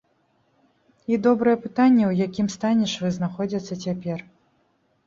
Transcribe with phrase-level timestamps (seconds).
[1.13, 4.27] І добрае пытанне, у якім стане швы знаходзяцца цяпер.